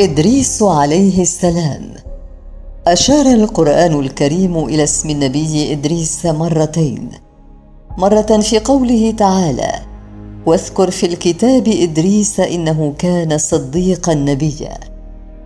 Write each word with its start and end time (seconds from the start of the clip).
إدريس 0.00 0.62
عليه 0.62 1.22
السلام. 1.22 1.90
أشار 2.86 3.26
القرآن 3.26 4.00
الكريم 4.00 4.64
إلى 4.64 4.84
اسم 4.84 5.10
النبي 5.10 5.72
إدريس 5.72 6.26
مرتين. 6.26 7.10
مرة 7.98 8.40
في 8.40 8.58
قوله 8.58 9.10
تعالى 9.10 9.72
واذكر 10.46 10.90
في 10.90 11.06
الكتاب 11.06 11.68
إدريس 11.68 12.40
إنه 12.40 12.94
كان 12.98 13.38
صديقا 13.38 14.14
نبيا 14.14 14.78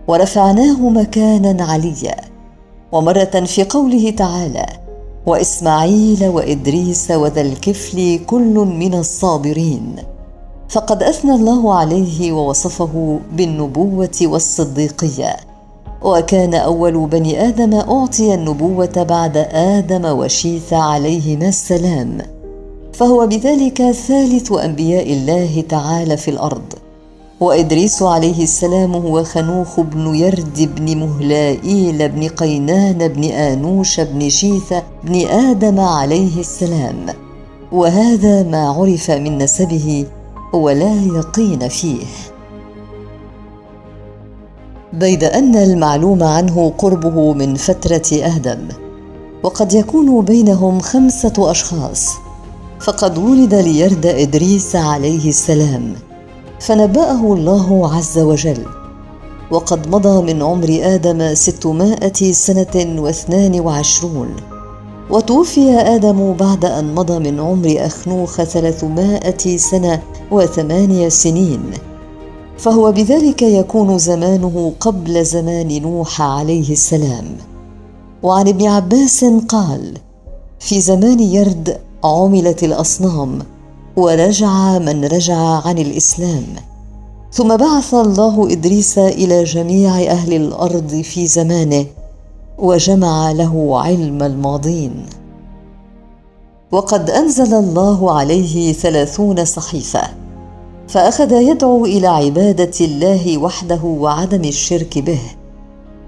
ورفعناه 0.07 0.89
مكانا 0.89 1.63
عليا. 1.63 2.15
ومرة 2.91 3.43
في 3.45 3.63
قوله 3.63 4.09
تعالى 4.09 4.65
وإسماعيل 5.25 6.27
وإدريس 6.27 7.11
وذا 7.11 7.41
الكفل 7.41 8.19
كل 8.25 8.55
من 8.55 8.93
الصابرين. 8.93 9.95
فقد 10.69 11.03
أثنى 11.03 11.35
الله 11.35 11.73
عليه 11.73 12.31
ووصفه 12.31 13.19
بالنبوة 13.31 14.17
والصديقية. 14.21 15.35
وكان 16.01 16.53
أول 16.53 17.07
بني 17.07 17.47
آدم 17.47 17.73
أعطي 17.73 18.33
النبوة 18.33 19.03
بعد 19.09 19.37
آدم 19.51 20.05
وشيث 20.05 20.73
عليهما 20.73 21.47
السلام. 21.47 22.17
فهو 22.93 23.27
بذلك 23.27 23.91
ثالث 23.91 24.51
أنبياء 24.51 25.13
الله 25.13 25.63
تعالى 25.69 26.17
في 26.17 26.31
الأرض. 26.31 26.73
وإدريس 27.39 28.03
عليه 28.03 28.43
السلام 28.43 28.93
هو 28.95 29.23
خنوخ 29.23 29.79
بن 29.79 30.15
يرد 30.15 30.75
بن 30.75 30.97
مهلائيل 30.97 32.09
بن 32.09 32.27
قينان 32.27 33.07
بن 33.07 33.23
آنوش 33.23 33.99
بن 33.99 34.29
شيث 34.29 34.73
بن 35.03 35.27
آدم 35.27 35.79
عليه 35.79 36.39
السلام. 36.39 37.05
وهذا 37.71 38.43
ما 38.43 38.69
عرف 38.69 39.11
من 39.11 39.37
نسبه 39.37 40.05
ولا 40.53 40.93
يقين 41.03 41.67
فيه. 41.67 42.05
بيد 44.93 45.23
أن 45.23 45.55
المعلوم 45.55 46.23
عنه 46.23 46.73
قربه 46.77 47.33
من 47.33 47.55
فترة 47.55 48.03
آدم 48.11 48.67
وقد 49.43 49.73
يكون 49.73 50.25
بينهم 50.25 50.79
خمسة 50.79 51.51
أشخاص 51.51 52.09
فقد 52.79 53.17
ولد 53.17 53.53
ليرد 53.53 54.05
إدريس 54.05 54.75
عليه 54.75 55.29
السلام 55.29 55.93
فنبأه 56.59 57.33
الله 57.33 57.95
عز 57.95 58.17
وجل 58.19 58.65
وقد 59.51 59.87
مضى 59.87 60.33
من 60.33 60.43
عمر 60.43 60.79
آدم 60.81 61.33
ستمائة 61.33 62.31
سنة 62.31 63.01
واثنان 63.01 63.59
وعشرون. 63.59 64.35
وتوفي 65.09 65.69
آدم 65.71 66.33
بعد 66.33 66.65
أن 66.65 66.95
مضى 66.95 67.19
من 67.19 67.39
عمر 67.39 67.75
أخنوخ 67.79 68.43
ثلاثمائة 68.43 69.57
سنة 69.57 70.01
وثمانية 70.31 71.09
سنين. 71.09 71.61
فهو 72.57 72.91
بذلك 72.91 73.41
يكون 73.41 73.97
زمانه 73.97 74.73
قبل 74.79 75.25
زمان 75.25 75.81
نوح 75.81 76.21
عليه 76.21 76.71
السلام. 76.71 77.25
وعن 78.23 78.47
ابن 78.47 78.65
عباس 78.65 79.25
قال 79.47 79.93
في 80.59 80.81
زمان 80.81 81.19
يرد 81.19 81.77
عملت 82.03 82.63
الأصنام 82.63 83.39
ورجع 83.95 84.77
من 84.77 85.05
رجع 85.05 85.37
عن 85.37 85.77
الإسلام. 85.77 86.45
ثم 87.31 87.55
بعث 87.57 87.93
الله 87.93 88.51
إدريس 88.51 88.97
إلى 88.97 89.43
جميع 89.43 90.11
أهل 90.11 90.33
الأرض 90.33 91.01
في 91.03 91.27
زمانه 91.27 91.85
وجمع 92.57 93.31
له 93.31 93.81
علم 93.81 94.23
الماضين. 94.23 95.05
وقد 96.71 97.09
أنزل 97.09 97.53
الله 97.53 98.11
عليه 98.11 98.73
ثلاثون 98.73 99.45
صحيفة 99.45 100.01
فأخذ 100.87 101.31
يدعو 101.31 101.85
إلى 101.85 102.07
عبادة 102.07 102.71
الله 102.81 103.37
وحده 103.37 103.83
وعدم 103.83 104.41
الشرك 104.41 104.97
به 104.97 105.19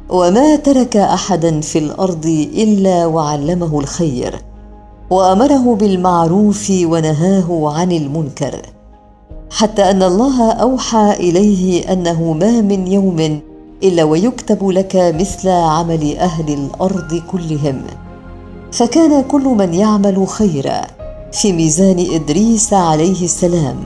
وما 0.09 0.55
ترك 0.55 0.97
أحدا 0.97 1.61
في 1.61 1.79
الأرض 1.79 2.25
إلا 2.55 3.05
وعلمه 3.05 3.79
الخير 3.79 4.35
وأمره 5.09 5.75
بالمعروف 5.75 6.71
ونهاه 6.83 7.73
عن 7.73 7.91
المنكر. 7.91 8.61
حتى 9.51 9.91
أن 9.91 10.03
الله 10.03 10.51
أوحى 10.51 11.11
إليه 11.11 11.93
أنه 11.93 12.33
ما 12.33 12.61
من 12.61 12.87
يوم 12.87 13.39
إلا 13.83 14.03
ويكتب 14.03 14.69
لك 14.69 14.95
مثل 14.95 15.49
عمل 15.49 16.17
أهل 16.17 16.53
الأرض 16.53 17.21
كلهم. 17.31 17.81
فكان 18.71 19.23
كل 19.23 19.43
من 19.43 19.73
يعمل 19.73 20.27
خيرا 20.27 20.81
في 21.31 21.53
ميزان 21.53 22.07
إدريس 22.11 22.73
عليه 22.73 23.23
السلام. 23.23 23.77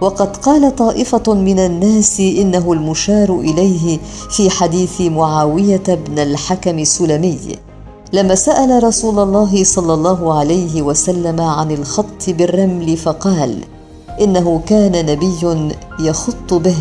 وقد 0.00 0.36
قال 0.36 0.76
طائفة 0.76 1.34
من 1.34 1.58
الناس 1.58 2.20
إنه 2.20 2.72
المشار 2.72 3.40
إليه 3.40 3.98
في 4.30 4.50
حديث 4.50 5.00
معاوية 5.00 5.82
بن 5.88 6.18
الحكم 6.18 6.78
السلمي. 6.78 7.38
لما 8.12 8.34
سأل 8.34 8.84
رسول 8.84 9.18
الله 9.18 9.64
صلى 9.64 9.94
الله 9.94 10.34
عليه 10.38 10.82
وسلم 10.82 11.40
عن 11.40 11.70
الخط 11.70 12.22
بالرمل 12.28 12.96
فقال 12.96 13.58
إنه 14.20 14.62
كان 14.66 15.06
نبي 15.06 15.72
يخط 16.00 16.54
به. 16.54 16.76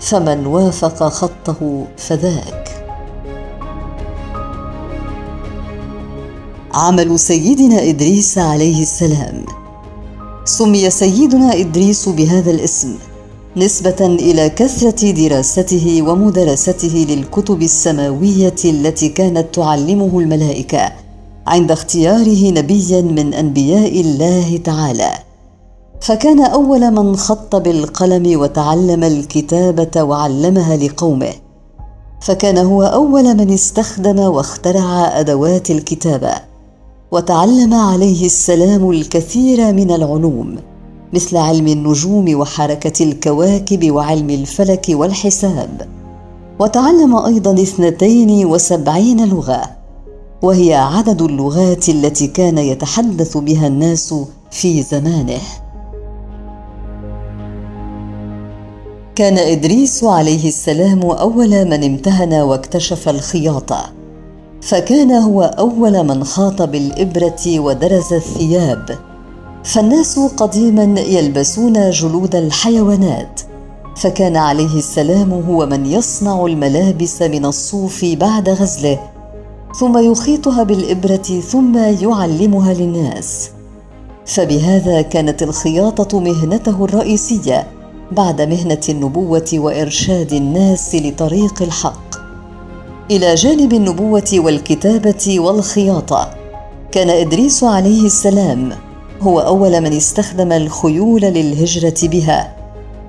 فمن 0.00 0.46
وافق 0.46 1.08
خطه 1.08 1.86
فذاك. 1.96 2.86
عمل 6.74 7.18
سيدنا 7.18 7.82
إدريس 7.82 8.38
عليه 8.38 8.82
السلام. 8.82 9.44
سمي 10.44 10.90
سيدنا 10.90 11.54
إدريس 11.54 12.08
بهذا 12.08 12.50
الاسم 12.50 12.94
نسبة 13.56 14.00
إلى 14.00 14.48
كثرة 14.48 15.10
دراسته 15.10 16.02
ومدرسته 16.02 17.06
للكتب 17.08 17.62
السماوية 17.62 18.60
التي 18.64 19.08
كانت 19.08 19.54
تعلمه 19.54 20.18
الملائكة 20.18 20.92
عند 21.46 21.70
اختياره 21.70 22.50
نبيا 22.50 23.00
من 23.00 23.34
أنبياء 23.34 24.00
الله 24.00 24.56
تعالى. 24.64 25.29
فكان 26.00 26.40
أول 26.40 26.90
من 26.90 27.16
خط 27.16 27.56
بالقلم 27.56 28.40
وتعلم 28.40 29.04
الكتابة 29.04 30.02
وعلمها 30.02 30.76
لقومه. 30.76 31.32
فكان 32.20 32.58
هو 32.58 32.82
أول 32.82 33.36
من 33.36 33.52
استخدم 33.52 34.18
واخترع 34.18 35.20
أدوات 35.20 35.70
الكتابة 35.70 36.32
وتعلم 37.12 37.74
عليه 37.74 38.26
السلام 38.26 38.90
الكثير 38.90 39.72
من 39.72 39.90
العلوم 39.90 40.58
مثل 41.12 41.36
علم 41.36 41.66
النجوم 41.66 42.40
وحركة 42.40 43.04
الكواكب 43.04 43.90
وعلم 43.90 44.30
الفلك 44.30 44.86
والحساب. 44.88 45.88
وتعلم 46.58 47.16
أيضا 47.16 47.52
اثنتين 47.52 48.46
وسبعين 48.46 49.28
لغة 49.28 49.62
وهي 50.42 50.74
عدد 50.74 51.22
اللغات 51.22 51.88
التي 51.88 52.26
كان 52.26 52.58
يتحدث 52.58 53.36
بها 53.36 53.66
الناس 53.66 54.14
في 54.50 54.82
زمانه. 54.82 55.40
كان 59.20 59.38
إدريس 59.38 60.04
عليه 60.04 60.48
السلام 60.48 61.02
أول 61.02 61.64
من 61.64 61.84
امتهن 61.84 62.32
واكتشف 62.34 63.08
الخياطه 63.08 63.92
فكان 64.62 65.10
هو 65.10 65.42
أول 65.42 66.06
من 66.06 66.24
خاط 66.24 66.62
بالإبرة 66.62 67.60
ودرز 67.60 68.12
الثياب. 68.12 68.98
فالناس 69.64 70.18
قديما 70.18 71.00
يلبسون 71.00 71.90
جلود 71.90 72.34
الحيوانات 72.34 73.40
فكان 73.96 74.36
عليه 74.36 74.78
السلام 74.78 75.32
هو 75.32 75.66
من 75.66 75.86
يصنع 75.86 76.46
الملابس 76.46 77.22
من 77.22 77.44
الصوف 77.44 78.04
بعد 78.04 78.48
غزله 78.48 78.98
ثم 79.80 79.98
يخيطها 80.12 80.62
بالإبرة 80.62 81.40
ثم 81.40 81.78
يعلمها 81.78 82.74
للناس. 82.74 83.50
فبهذا 84.26 85.02
كانت 85.02 85.42
الخياطة 85.42 86.20
مهنته 86.20 86.84
الرئيسية. 86.84 87.79
بعد 88.12 88.42
مهنة 88.42 88.80
النبوة 88.88 89.50
وإرشاد 89.54 90.32
الناس 90.32 90.94
لطريق 90.94 91.62
الحق. 91.62 92.16
إلى 93.10 93.34
جانب 93.34 93.72
النبوة 93.72 94.30
والكتابة 94.34 95.40
والخياطة 95.40 96.30
كان 96.92 97.10
إدريس 97.10 97.64
عليه 97.64 98.06
السلام 98.06 98.72
هو 99.20 99.40
أول 99.40 99.80
من 99.80 99.92
استخدم 99.92 100.52
الخيول 100.52 101.20
للهجرة 101.20 101.94
بها 102.02 102.56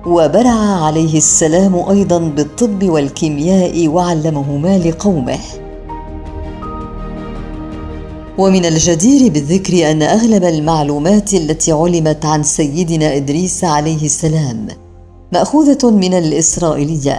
وبرع 0.06 0.84
عليه 0.84 1.16
السلام 1.16 1.74
أيضا 1.90 2.18
بالطب 2.18 2.88
والكيمياء 2.88 3.88
وعلمهما 3.88 4.78
لقومه. 4.78 5.38
ومن 8.38 8.64
الجدير 8.64 9.32
بالذكر 9.32 9.90
أن 9.90 10.02
أغلب 10.02 10.44
المعلومات 10.44 11.34
التي 11.34 11.72
علمت 11.72 12.24
عن 12.24 12.42
سيدنا 12.42 13.16
إدريس 13.16 13.64
عليه 13.64 14.04
السلام 14.04 14.81
مأخوذة 15.32 15.90
من 15.90 16.14
الإسرائيلية 16.14 17.18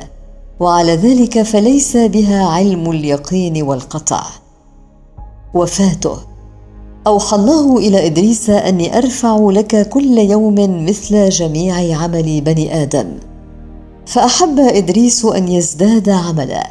وعلى 0.59 0.95
ذلك 0.95 1.41
فليس 1.41 1.97
بها 1.97 2.45
علم 2.45 2.91
اليقين 2.91 3.63
والقطع. 3.63 4.23
وفاته 5.53 6.17
أوحى 7.07 7.35
الله 7.35 7.77
إلى 7.77 8.05
إدريس 8.05 8.49
أني 8.49 8.97
أرفع 8.97 9.49
لك 9.51 9.89
كل 9.89 10.17
يوم 10.17 10.85
مثل 10.85 11.29
جميع 11.29 11.97
عمل 11.97 12.41
بني 12.41 12.83
آدم. 12.83 13.07
فأحب 14.05 14.59
إدريس 14.59 15.25
أن 15.25 15.47
يزداد 15.47 16.09
عملا. 16.09 16.67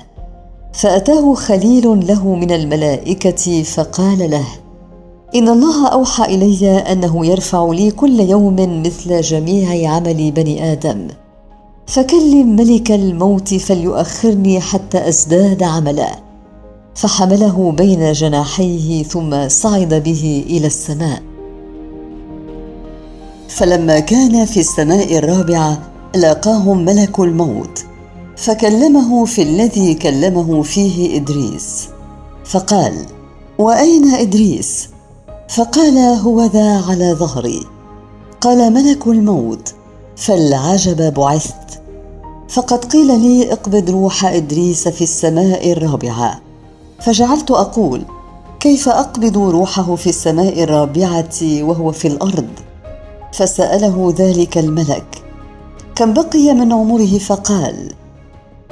فأتاه 0.72 1.34
خليل 1.34 2.06
له 2.06 2.34
من 2.34 2.50
الملائكة 2.52 3.62
فقال 3.62 4.30
له 4.30 4.46
إن 5.34 5.48
الله 5.48 5.88
أوحى 5.88 6.34
إلي 6.34 6.68
أنه 6.78 7.26
يرفع 7.26 7.70
لي 7.72 7.90
كل 7.90 8.20
يوم 8.20 8.82
مثل 8.82 9.20
جميع 9.20 9.92
عمل 9.94 10.30
بني 10.30 10.72
آدم. 10.72 11.08
فكلم 11.86 12.56
ملك 12.56 12.92
الموت 12.92 13.54
فليؤخرني 13.54 14.60
حتى 14.60 15.08
أزداد 15.08 15.62
عملا. 15.62 16.18
فحمله 16.94 17.72
بين 17.72 18.12
جناحيه 18.12 19.02
ثم 19.02 19.48
صعد 19.48 19.94
به 19.94 20.44
إلى 20.46 20.66
السماء. 20.66 21.22
فلما 23.48 24.00
كان 24.00 24.44
في 24.44 24.60
السماء 24.60 25.18
الرابعه 25.18 25.78
لاقاهم 26.14 26.84
ملك 26.84 27.20
الموت. 27.20 27.84
فكلمه 28.36 29.24
في 29.24 29.42
الذي 29.42 29.94
كلمه 29.94 30.62
فيه 30.62 31.16
إدريس. 31.16 31.88
فقال 32.44 33.06
وأين 33.58 34.14
إدريس؟ 34.14 34.88
فقال 35.48 35.98
هو 35.98 36.44
ذا 36.44 36.82
على 36.88 37.12
ظهري. 37.12 37.60
قال 38.40 38.72
ملك 38.72 39.06
الموت. 39.06 39.74
فالعجب 40.16 41.14
بعثت 41.14 41.61
فقد 42.52 42.84
قيل 42.84 43.20
لي 43.20 43.52
اقبض 43.52 43.90
روح 43.90 44.24
إدريس 44.24 44.88
في 44.88 45.02
السماء 45.02 45.72
الرابعة. 45.72 46.40
فجعلت 47.00 47.50
أقول 47.50 48.02
كيف 48.60 48.88
أقبض 48.88 49.38
روحه 49.38 49.94
في 49.94 50.06
السماء 50.06 50.62
الرابعة 50.62 51.34
وهو 51.42 51.92
في 51.92 52.08
الأرض؟ 52.08 52.48
فسأله 53.32 54.14
ذلك 54.16 54.58
الملك. 54.58 55.22
كم 55.94 56.12
بقي 56.12 56.54
من 56.54 56.72
عمره؟ 56.72 57.18
فقال 57.18 57.92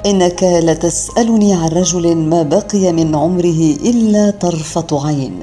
إنك 0.05 0.43
لتسألني 0.43 1.53
عن 1.53 1.67
رجل 1.67 2.17
ما 2.17 2.43
بقي 2.43 2.93
من 2.93 3.15
عمره 3.15 3.75
إلا 3.83 4.29
طرفة 4.29 5.07
عين. 5.07 5.39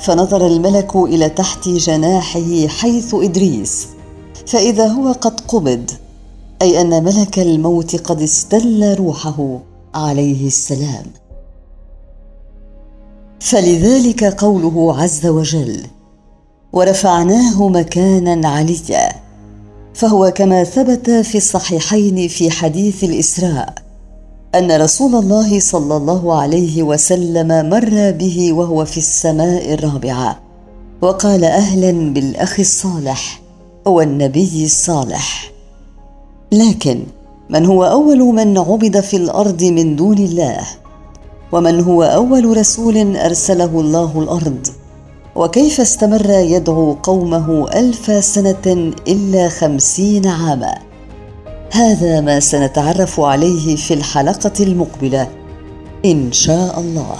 فنظر 0.00 0.46
الملك 0.46 0.96
إلى 0.96 1.28
تحت 1.28 1.68
جناحه 1.68 2.66
حيث 2.66 3.14
إدريس. 3.14 3.88
فإذا 4.46 4.86
هو 4.86 5.12
قد 5.12 5.40
قبض 5.40 5.90
أي 6.62 6.80
أن 6.80 7.04
ملك 7.04 7.38
الموت 7.38 7.96
قد 7.96 8.22
استل 8.22 8.94
روحه. 8.94 9.58
عليه 9.94 10.46
السلام. 10.46 11.06
فلذلك 13.40 14.24
قوله 14.24 15.02
عز 15.02 15.26
وجل 15.26 15.86
ورفعناه 16.72 17.68
مكانا 17.68 18.48
عليا 18.48 19.12
فهو 19.94 20.30
كما 20.30 20.64
ثبت 20.64 21.10
في 21.10 21.38
الصحيحين 21.38 22.28
في 22.28 22.50
حديث 22.50 23.04
الإسراء 23.04 23.74
أن 24.54 24.82
رسول 24.82 25.14
الله 25.14 25.60
صلى 25.60 25.96
الله 25.96 26.40
عليه 26.40 26.82
وسلم 26.82 27.70
مر 27.70 28.10
به 28.10 28.52
وهو 28.52 28.84
في 28.84 28.98
السماء 28.98 29.74
الرابعة 29.74 30.40
وقال 31.02 31.44
أهلا 31.44 32.12
بالأخ 32.12 32.60
الصالح 32.60 33.40
والنبي 33.86 34.64
الصالح. 34.64 35.55
لكن 36.52 37.02
من 37.50 37.66
هو 37.66 37.84
أول 37.84 38.18
من 38.18 38.58
عبد 38.58 39.00
في 39.00 39.16
الأرض 39.16 39.64
من 39.64 39.96
دون 39.96 40.18
الله؟ 40.18 40.60
ومن 41.52 41.80
هو 41.80 42.02
أول 42.02 42.56
رسول 42.56 43.16
أرسله 43.16 43.80
الله 43.80 44.18
الأرض؟ 44.18 44.66
وكيف 45.36 45.80
استمر 45.80 46.30
يدعو 46.30 46.92
قومه 47.02 47.68
ألف 47.74 48.24
سنة 48.24 48.92
إلا 49.08 49.48
خمسين 49.48 50.26
عاما؟ 50.26 50.74
هذا 51.72 52.20
ما 52.20 52.40
سنتعرف 52.40 53.20
عليه 53.20 53.76
في 53.76 53.94
الحلقة 53.94 54.52
المقبلة 54.60 55.28
إن 56.04 56.32
شاء 56.32 56.80
الله. 56.80 57.18